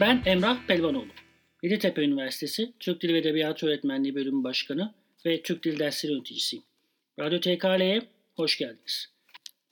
Ben 0.00 0.22
Emrah 0.26 0.66
Pelvanoğlu. 0.66 1.08
Yeditepe 1.62 2.02
Üniversitesi 2.02 2.72
Türk 2.80 3.02
Dili 3.02 3.14
ve 3.14 3.18
Edebiyatı 3.18 3.66
Öğretmenliği 3.66 4.14
Bölümü 4.14 4.44
Başkanı 4.44 4.94
ve 5.26 5.42
Türk 5.42 5.64
Dil 5.64 5.78
Dersleri 5.78 6.12
Yöneticisiyim. 6.12 6.64
Radyo 7.18 7.40
TKL'ye 7.40 8.02
hoş 8.36 8.58
geldiniz. 8.58 9.12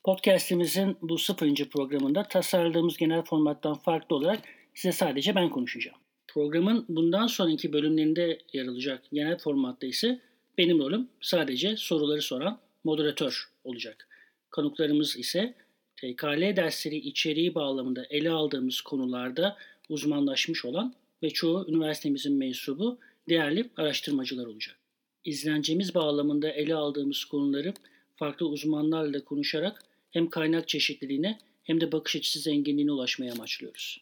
Podcast'imizin 0.04 0.96
bu 1.02 1.18
sıfırıncı 1.18 1.68
programında 1.68 2.22
tasarladığımız 2.22 2.96
genel 2.96 3.22
formattan 3.22 3.74
farklı 3.74 4.16
olarak 4.16 4.38
size 4.74 4.92
sadece 4.92 5.34
ben 5.34 5.50
konuşacağım. 5.50 5.98
Programın 6.28 6.84
bundan 6.88 7.26
sonraki 7.26 7.72
bölümlerinde 7.72 8.38
yer 8.52 8.66
alacak 8.66 9.02
genel 9.12 9.38
formatta 9.38 9.86
ise 9.86 10.20
benim 10.58 10.78
rolüm 10.78 11.08
sadece 11.20 11.76
soruları 11.76 12.22
soran 12.22 12.60
moderatör 12.84 13.50
olacak. 13.64 14.08
Konuklarımız 14.50 15.16
ise 15.16 15.54
TKL 16.02 16.56
dersleri 16.56 16.96
içeriği 16.96 17.54
bağlamında 17.54 18.06
ele 18.10 18.30
aldığımız 18.30 18.80
konularda 18.80 19.56
uzmanlaşmış 19.88 20.64
olan 20.64 20.94
ve 21.22 21.30
çoğu 21.30 21.66
üniversitemizin 21.68 22.36
mensubu 22.36 22.98
değerli 23.28 23.70
araştırmacılar 23.76 24.46
olacak. 24.46 24.76
İzlencemiz 25.24 25.94
bağlamında 25.94 26.50
ele 26.50 26.74
aldığımız 26.74 27.24
konuları 27.24 27.74
farklı 28.16 28.48
uzmanlarla 28.48 29.24
konuşarak 29.24 29.82
hem 30.10 30.30
kaynak 30.30 30.68
çeşitliliğine 30.68 31.38
hem 31.62 31.80
de 31.80 31.92
bakış 31.92 32.16
açısı 32.16 32.40
zenginliğine 32.40 32.92
ulaşmaya 32.92 33.32
amaçlıyoruz. 33.32 34.00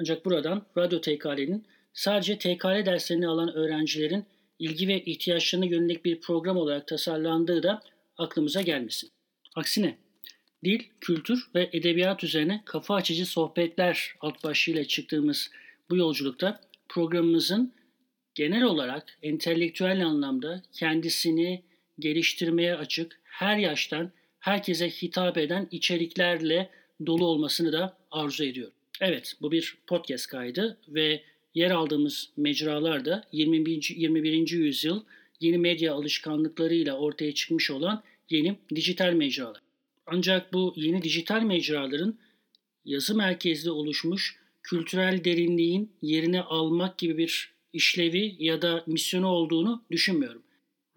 Ancak 0.00 0.24
buradan 0.24 0.66
Radyo 0.76 1.00
TKL'nin 1.00 1.64
sadece 1.92 2.38
TKL 2.38 2.86
derslerini 2.86 3.28
alan 3.28 3.54
öğrencilerin 3.54 4.24
ilgi 4.58 4.88
ve 4.88 5.04
ihtiyaçlarına 5.04 5.66
yönelik 5.66 6.04
bir 6.04 6.20
program 6.20 6.56
olarak 6.56 6.86
tasarlandığı 6.86 7.62
da 7.62 7.82
aklımıza 8.16 8.62
gelmesin. 8.62 9.10
Aksine 9.54 9.98
dil, 10.64 10.80
kültür 11.00 11.46
ve 11.54 11.70
edebiyat 11.72 12.24
üzerine 12.24 12.62
kafa 12.64 12.94
açıcı 12.94 13.26
sohbetler 13.26 14.14
alt 14.20 14.44
başlığıyla 14.44 14.84
çıktığımız 14.84 15.50
bu 15.90 15.96
yolculukta 15.96 16.60
programımızın 16.88 17.72
genel 18.34 18.62
olarak 18.62 19.18
entelektüel 19.22 20.06
anlamda 20.06 20.62
kendisini 20.72 21.62
geliştirmeye 21.98 22.74
açık, 22.74 23.20
her 23.24 23.56
yaştan 23.56 24.12
herkese 24.38 24.90
hitap 24.90 25.38
eden 25.38 25.68
içeriklerle 25.70 26.70
dolu 27.06 27.26
olmasını 27.26 27.72
da 27.72 27.96
arzu 28.10 28.44
ediyorum. 28.44 28.74
Evet, 29.00 29.34
bu 29.40 29.52
bir 29.52 29.78
podcast 29.86 30.26
kaydı 30.26 30.78
ve 30.88 31.22
yer 31.54 31.70
aldığımız 31.70 32.30
mecralar 32.36 33.04
da 33.04 33.24
21. 33.32 33.94
21. 33.96 34.50
yüzyıl 34.50 35.02
yeni 35.40 35.58
medya 35.58 35.94
alışkanlıklarıyla 35.94 36.98
ortaya 36.98 37.34
çıkmış 37.34 37.70
olan 37.70 38.02
yeni 38.30 38.56
dijital 38.74 39.12
mecralar. 39.12 39.65
Ancak 40.06 40.52
bu 40.52 40.72
yeni 40.76 41.02
dijital 41.02 41.42
mecraların 41.42 42.18
yazı 42.84 43.14
merkezli 43.14 43.70
oluşmuş 43.70 44.38
kültürel 44.62 45.24
derinliğin 45.24 45.92
yerini 46.02 46.42
almak 46.42 46.98
gibi 46.98 47.18
bir 47.18 47.54
işlevi 47.72 48.36
ya 48.38 48.62
da 48.62 48.84
misyonu 48.86 49.26
olduğunu 49.26 49.84
düşünmüyorum. 49.90 50.42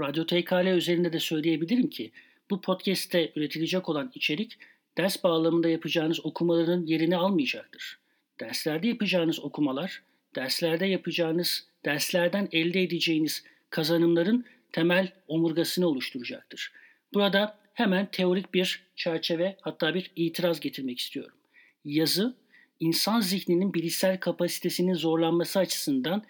Radyo 0.01 0.25
TKL 0.25 0.67
üzerinde 0.77 1.13
de 1.13 1.19
söyleyebilirim 1.19 1.89
ki 1.89 2.11
bu 2.49 2.61
podcast'te 2.61 3.31
üretilecek 3.35 3.89
olan 3.89 4.11
içerik 4.15 4.57
ders 4.97 5.23
bağlamında 5.23 5.69
yapacağınız 5.69 6.25
okumaların 6.25 6.85
yerini 6.85 7.17
almayacaktır. 7.17 7.99
Derslerde 8.39 8.87
yapacağınız 8.87 9.39
okumalar, 9.39 10.03
derslerde 10.35 10.85
yapacağınız, 10.85 11.67
derslerden 11.85 12.49
elde 12.51 12.83
edeceğiniz 12.83 13.43
kazanımların 13.69 14.45
temel 14.71 15.11
omurgasını 15.27 15.87
oluşturacaktır. 15.87 16.71
Burada 17.13 17.59
hemen 17.79 18.07
teorik 18.11 18.53
bir 18.53 18.83
çerçeve 18.95 19.57
hatta 19.61 19.93
bir 19.93 20.11
itiraz 20.15 20.59
getirmek 20.59 20.99
istiyorum. 20.99 21.37
Yazı, 21.85 22.35
insan 22.79 23.21
zihninin 23.21 23.73
bilişsel 23.73 24.19
kapasitesinin 24.19 24.93
zorlanması 24.93 25.59
açısından 25.59 26.23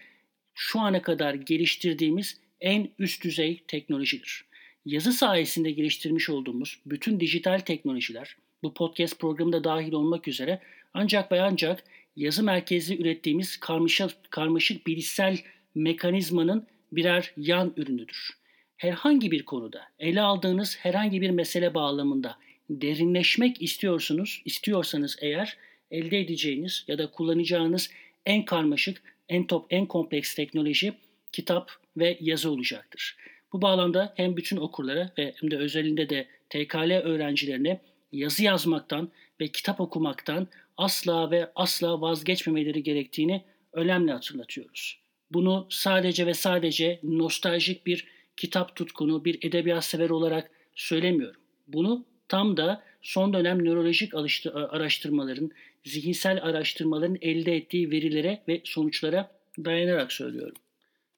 şu 0.54 0.80
ana 0.80 1.02
kadar 1.02 1.34
geliştirdiğimiz 1.34 2.42
en 2.62 2.90
üst 3.00 3.24
düzey 3.24 3.64
teknolojidir. 3.68 4.46
Yazı 4.86 5.14
sayesinde 5.14 5.72
geliştirmiş 5.72 6.30
olduğumuz 6.30 6.80
bütün 6.86 7.20
dijital 7.20 7.60
teknolojiler, 7.60 8.38
bu 8.64 8.74
podcast 8.74 9.20
programında 9.20 9.64
dahil 9.64 9.94
olmak 9.94 10.28
üzere 10.28 10.62
ancak 10.94 11.32
ve 11.32 11.42
ancak 11.42 11.84
yazı 12.16 12.44
merkezli 12.44 13.02
ürettiğimiz 13.02 13.58
karmaşık, 13.58 14.12
karmaşık 14.32 14.88
bilişsel 14.88 15.38
mekanizmanın 15.76 16.68
birer 16.92 17.34
yan 17.38 17.74
ürünüdür. 17.78 18.39
Herhangi 18.80 19.32
bir 19.32 19.44
konuda 19.46 19.82
ele 20.00 20.22
aldığınız 20.22 20.78
herhangi 20.80 21.22
bir 21.22 21.30
mesele 21.30 21.74
bağlamında 21.74 22.38
derinleşmek 22.70 23.62
istiyorsunuz, 23.62 24.42
istiyorsanız 24.46 25.18
eğer 25.22 25.58
elde 25.92 26.20
edeceğiniz 26.20 26.86
ya 26.88 26.98
da 26.98 27.12
kullanacağınız 27.12 27.90
en 28.26 28.46
karmaşık, 28.46 29.04
en 29.30 29.48
top, 29.48 29.66
en 29.70 29.86
kompleks 29.86 30.36
teknoloji 30.36 30.94
kitap 31.32 31.72
ve 31.98 32.18
yazı 32.22 32.52
olacaktır. 32.52 33.18
Bu 33.54 33.62
bağlamda 33.62 34.14
hem 34.18 34.38
bütün 34.38 34.58
okurlara 34.58 35.12
ve 35.18 35.34
hem 35.36 35.52
de 35.52 35.58
özelinde 35.58 36.10
de 36.10 36.28
TKL 36.50 36.92
öğrencilerine 36.92 37.80
yazı 38.12 38.44
yazmaktan 38.44 39.12
ve 39.42 39.48
kitap 39.48 39.82
okumaktan 39.82 40.48
asla 40.78 41.32
ve 41.32 41.52
asla 41.56 42.02
vazgeçmemeleri 42.02 42.84
gerektiğini 42.84 43.44
önemli 43.74 44.12
hatırlatıyoruz. 44.12 45.00
Bunu 45.32 45.68
sadece 45.70 46.26
ve 46.26 46.34
sadece 46.34 47.00
nostaljik 47.04 47.86
bir 47.86 48.19
kitap 48.40 48.76
tutkunu, 48.76 49.26
bir 49.26 49.38
edebiyat 49.42 49.86
sever 49.86 50.10
olarak 50.10 50.52
söylemiyorum. 50.76 51.42
Bunu 51.68 52.06
tam 52.28 52.58
da 52.58 52.84
son 53.02 53.34
dönem 53.34 53.66
nörolojik 53.66 54.14
araştırmaların, 54.54 55.52
zihinsel 55.86 56.44
araştırmaların 56.44 57.18
elde 57.22 57.56
ettiği 57.56 57.92
verilere 57.92 58.44
ve 58.48 58.62
sonuçlara 58.64 59.32
dayanarak 59.66 60.12
söylüyorum. 60.12 60.56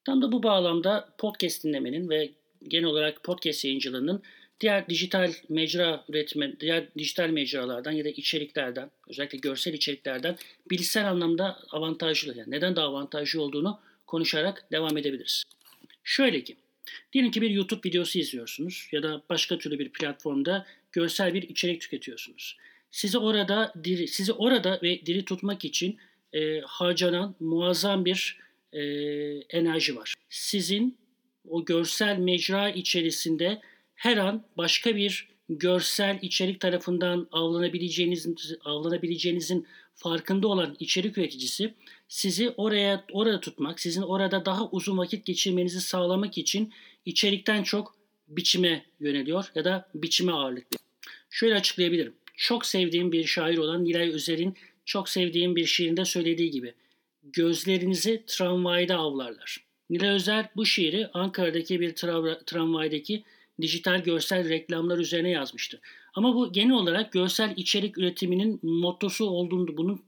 Tam 0.06 0.22
da 0.22 0.32
bu 0.32 0.44
bağlamda 0.44 1.10
podcast 1.18 1.64
dinlemenin 1.64 2.10
ve 2.10 2.30
genel 2.68 2.86
olarak 2.86 3.24
podcast 3.24 3.66
yayıncılığının 3.66 4.24
diğer 4.60 4.90
dijital 4.90 5.32
mecra 5.50 6.06
üretme, 6.10 6.60
diğer 6.60 6.88
dijital 6.98 7.30
mecralardan 7.30 7.92
ya 7.92 8.06
da 8.06 8.10
içeriklerden, 8.10 8.92
özellikle 9.10 9.38
görsel 9.38 9.74
içeriklerden 9.74 10.36
bilişsel 10.70 11.10
anlamda 11.10 11.60
avantajlı, 11.72 12.38
yani 12.38 12.52
neden 12.52 12.76
daha 12.76 12.86
avantajlı 12.86 13.42
olduğunu 13.42 13.80
konuşarak 14.08 14.66
devam 14.72 14.98
edebiliriz. 14.98 15.44
Şöyle 16.04 16.44
ki, 16.44 16.56
diyelim 17.14 17.32
ki 17.32 17.42
bir 17.42 17.50
YouTube 17.50 17.90
videosu 17.90 18.20
izliyorsunuz 18.20 18.88
ya 18.92 19.04
da 19.04 19.22
başka 19.30 19.58
türlü 19.58 19.80
bir 19.80 19.90
platformda 19.90 20.66
görsel 20.92 21.34
bir 21.34 21.44
içerik 21.44 21.82
tüketiyorsunuz. 21.82 22.58
Sizi 22.92 23.18
orada 23.18 23.74
diri, 23.84 24.08
sizi 24.08 24.34
orada 24.34 24.80
ve 24.84 25.06
diri 25.06 25.26
tutmak 25.26 25.66
için 25.66 25.98
e, 26.34 26.60
harcanan 26.60 27.36
muazzam 27.40 28.06
bir 28.06 28.38
e, 28.74 28.82
enerji 29.50 29.96
var. 29.96 30.14
Sizin 30.30 30.98
o 31.50 31.66
görsel 31.66 32.18
mecra 32.18 32.70
içerisinde 32.70 33.62
her 33.96 34.18
an 34.18 34.44
başka 34.58 34.96
bir 34.96 35.31
görsel 35.58 36.20
içerik 36.22 36.60
tarafından 36.60 37.28
avlanabileceğinizin 37.32 38.38
avlanabileceğinizin 38.66 39.68
farkında 39.96 40.48
olan 40.48 40.76
içerik 40.80 41.18
üreticisi 41.18 41.74
sizi 42.08 42.50
oraya 42.50 43.06
orada 43.12 43.40
tutmak, 43.40 43.80
sizin 43.80 44.02
orada 44.02 44.46
daha 44.46 44.70
uzun 44.70 44.98
vakit 44.98 45.26
geçirmenizi 45.26 45.82
sağlamak 45.82 46.38
için 46.38 46.74
içerikten 47.06 47.64
çok 47.64 47.96
biçime 48.28 48.86
yöneliyor 49.00 49.52
ya 49.56 49.66
da 49.66 49.90
biçime 49.96 50.32
ağırlık 50.32 50.66
veriyor. 50.66 50.82
Şöyle 51.30 51.56
açıklayabilirim. 51.56 52.14
Çok 52.36 52.66
sevdiğim 52.66 53.12
bir 53.12 53.26
şair 53.26 53.58
olan 53.58 53.84
Nilay 53.84 54.10
Özer'in 54.10 54.56
çok 54.86 55.10
sevdiğim 55.10 55.56
bir 55.56 55.66
şiirinde 55.66 56.06
söylediği 56.06 56.52
gibi 56.52 56.74
gözlerinizi 57.24 58.24
tramvayda 58.28 58.96
avlarlar. 58.96 59.66
Nilay 59.90 60.10
Özer 60.10 60.50
bu 60.56 60.66
şiiri 60.66 61.08
Ankara'daki 61.14 61.80
bir 61.80 61.94
tra- 61.94 62.46
tramvaydaki 62.46 63.24
dijital 63.62 64.04
görsel 64.04 64.50
reklamlar 64.50 64.98
üzerine 64.98 65.30
yazmıştı. 65.30 65.82
Ama 66.14 66.36
bu 66.36 66.54
genel 66.54 66.74
olarak 66.74 67.12
görsel 67.12 67.54
içerik 67.58 67.98
üretiminin 67.98 68.60
mottosu 68.64 69.26
olduğunu, 69.26 69.78
bunun 69.78 70.02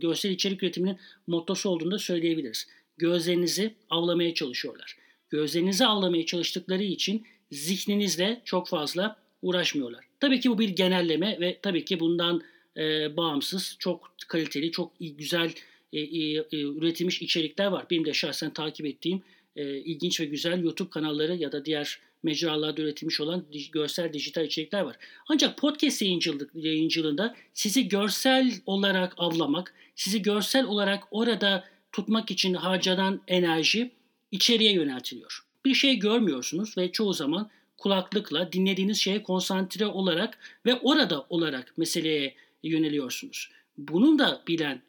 görsel 0.00 0.30
içerik 0.30 0.62
üretiminin 0.62 0.98
mottosu 1.26 1.70
olduğunu 1.70 1.90
da 1.90 1.98
söyleyebiliriz. 1.98 2.66
Gözlerinizi 2.98 3.74
avlamaya 3.90 4.34
çalışıyorlar. 4.34 4.96
Gözlerinizi 5.30 5.86
avlamaya 5.86 6.26
çalıştıkları 6.26 6.82
için 6.82 7.26
zihninizle 7.50 8.42
çok 8.44 8.68
fazla 8.68 9.16
uğraşmıyorlar. 9.42 10.04
Tabii 10.20 10.40
ki 10.40 10.50
bu 10.50 10.58
bir 10.58 10.68
genelleme 10.68 11.40
ve 11.40 11.58
tabii 11.62 11.84
ki 11.84 12.00
bundan 12.00 12.42
e, 12.76 13.16
bağımsız 13.16 13.76
çok 13.78 14.14
kaliteli, 14.28 14.70
çok 14.70 14.92
güzel 15.00 15.52
e, 15.92 16.00
e, 16.00 16.36
üretilmiş 16.52 17.22
içerikler 17.22 17.66
var. 17.66 17.86
Benim 17.90 18.04
de 18.04 18.12
şahsen 18.12 18.52
takip 18.52 18.86
ettiğim 18.86 19.22
e, 19.56 19.78
ilginç 19.78 20.20
ve 20.20 20.24
güzel 20.24 20.62
YouTube 20.62 20.90
kanalları 20.90 21.36
ya 21.36 21.52
da 21.52 21.64
diğer 21.64 22.00
mecralarda 22.22 22.82
üretilmiş 22.82 23.20
olan 23.20 23.44
görsel 23.72 24.12
dijital 24.12 24.44
içerikler 24.44 24.80
var. 24.80 24.96
Ancak 25.28 25.58
podcast 25.58 26.02
yayıncılık, 26.02 26.50
yayıncılığında 26.54 27.34
sizi 27.54 27.88
görsel 27.88 28.52
olarak 28.66 29.14
avlamak, 29.16 29.74
sizi 29.94 30.22
görsel 30.22 30.66
olarak 30.66 31.04
orada 31.10 31.64
tutmak 31.92 32.30
için 32.30 32.54
harcanan 32.54 33.20
enerji 33.28 33.90
içeriye 34.30 34.72
yöneltiliyor. 34.72 35.44
Bir 35.64 35.74
şey 35.74 35.96
görmüyorsunuz 35.96 36.78
ve 36.78 36.92
çoğu 36.92 37.12
zaman 37.12 37.50
kulaklıkla 37.76 38.52
dinlediğiniz 38.52 38.98
şeye 38.98 39.22
konsantre 39.22 39.86
olarak 39.86 40.38
ve 40.66 40.74
orada 40.74 41.26
olarak 41.28 41.78
meseleye 41.78 42.34
yöneliyorsunuz. 42.62 43.50
bunun 43.78 44.18
da 44.18 44.42
bilen 44.48 44.82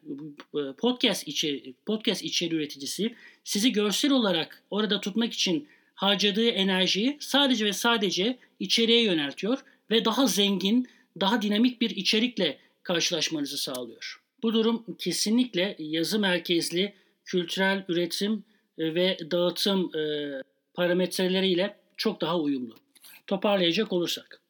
podcast 0.78 1.28
içeri, 1.28 1.74
podcast 1.86 2.22
içeri 2.22 2.54
üreticisi 2.54 3.14
sizi 3.44 3.72
görsel 3.72 4.12
olarak 4.12 4.62
orada 4.70 5.00
tutmak 5.00 5.32
için 5.32 5.68
harcadığı 5.94 6.48
enerjiyi 6.48 7.16
sadece 7.20 7.64
ve 7.64 7.72
sadece 7.72 8.38
içeriye 8.60 9.02
yöneltiyor 9.02 9.58
ve 9.90 10.04
daha 10.04 10.26
zengin, 10.26 10.88
daha 11.20 11.42
dinamik 11.42 11.80
bir 11.80 11.90
içerikle 11.90 12.58
karşılaşmanızı 12.82 13.58
sağlıyor. 13.58 14.20
Bu 14.42 14.52
durum 14.52 14.84
kesinlikle 14.98 15.76
yazı 15.78 16.18
merkezli 16.18 16.94
kültürel 17.24 17.84
üretim 17.88 18.44
e, 18.78 18.94
ve 18.94 19.18
dağıtım 19.30 19.96
e, 19.96 20.32
parametreleriyle 20.74 21.76
çok 21.96 22.20
daha 22.20 22.38
uyumlu. 22.40 22.76
Toparlayacak 23.26 23.92
olursak. 23.92 24.40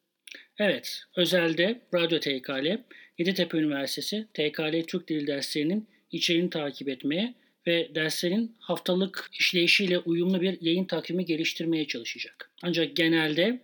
Evet, 0.59 1.01
özelde 1.15 1.81
Radyo 1.93 2.19
TKL, 2.19 2.83
Yeditepe 3.17 3.57
Üniversitesi 3.57 4.27
TKL 4.33 4.83
Türk 4.87 5.07
Dili 5.07 5.27
derslerinin 5.27 5.87
içeriğini 6.11 6.49
takip 6.49 6.89
etmeye 6.89 7.33
ve 7.67 7.95
derslerin 7.95 8.55
haftalık 8.59 9.29
işleyişiyle 9.39 9.99
uyumlu 9.99 10.41
bir 10.41 10.61
yayın 10.61 10.85
takvimi 10.85 11.25
geliştirmeye 11.25 11.87
çalışacak. 11.87 12.51
Ancak 12.63 12.95
genelde 12.95 13.59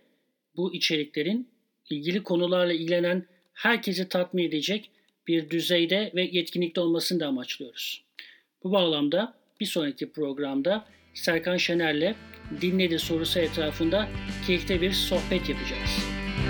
bu 0.56 0.74
içeriklerin 0.74 1.48
ilgili 1.90 2.22
konularla 2.22 2.72
ilgilenen 2.72 3.26
herkesi 3.52 4.08
tatmin 4.08 4.48
edecek 4.48 4.90
bir 5.26 5.50
düzeyde 5.50 6.12
ve 6.14 6.22
yetkinlikte 6.32 6.80
olmasını 6.80 7.20
da 7.20 7.26
amaçlıyoruz. 7.26 8.04
Bu 8.64 8.72
bağlamda 8.72 9.34
bir 9.60 9.66
sonraki 9.66 10.12
programda 10.12 10.86
Serkan 11.14 11.56
Şener'le 11.56 12.14
dinledi 12.60 12.98
sorusu 12.98 13.38
etrafında 13.38 14.08
keyifli 14.46 14.80
bir 14.80 14.92
sohbet 14.92 15.48
yapacağız. 15.48 15.90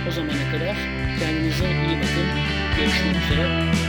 O 0.09 0.11
zamana 0.11 0.53
kadar 0.53 0.77
kendinize 1.21 1.65
iyi 1.65 1.97
bakın. 1.97 2.27
Görüşmek 2.77 3.17
üzere. 3.25 3.82